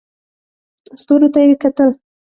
ستورو 1.01 1.27
ته 1.33 1.39
یې 1.45 1.55
کتل. 1.63 1.89